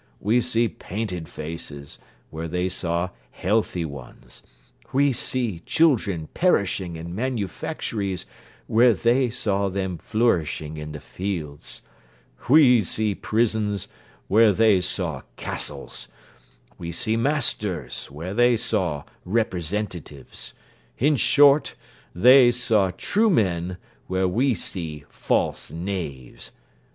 [0.19, 1.99] We see painted faces,
[2.31, 4.41] where they saw healthy ones.
[4.91, 8.25] We see children perishing in manufactories,
[8.65, 11.83] where they saw them flourishing in the fields.
[12.49, 13.89] We see prisons,
[14.27, 16.07] where they saw castles.
[16.79, 20.55] We see masters, where they saw representatives.
[20.97, 21.75] In short,
[22.15, 23.77] they saw true men,
[24.07, 26.53] where we see false knaves.